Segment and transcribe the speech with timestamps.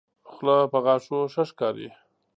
[0.31, 1.89] خله په غاښو ښه ښکاري.